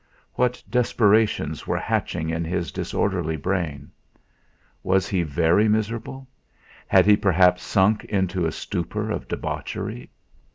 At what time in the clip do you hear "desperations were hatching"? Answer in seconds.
0.67-2.31